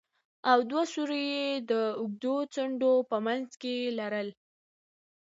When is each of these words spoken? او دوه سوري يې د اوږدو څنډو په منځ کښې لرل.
او 0.51 0.59
دوه 0.69 0.83
سوري 0.93 1.23
يې 1.35 1.47
د 1.69 1.71
اوږدو 1.99 2.35
څنډو 2.53 2.93
په 3.09 3.17
منځ 3.25 3.47
کښې 3.61 3.75
لرل. 3.99 4.29